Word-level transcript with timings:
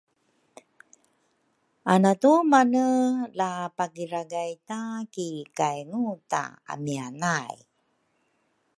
Anatumane 1.93 2.85
la 3.39 3.51
pakiragay 3.77 4.51
ta 4.67 4.79
ki 5.13 5.29
kayngu 5.57 6.05
ta 6.31 6.43
amia 6.73 7.07
nay 7.21 7.55